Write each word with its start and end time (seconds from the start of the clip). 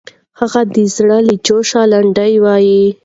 هغه 0.39 0.61
د 0.75 0.77
زړه 0.95 1.17
له 1.27 1.33
جوشه 1.45 1.81
لنډۍ 1.91 2.33
وایي. 2.43 2.83